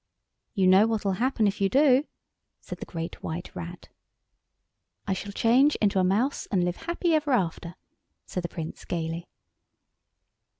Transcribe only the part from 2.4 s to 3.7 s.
said the Great White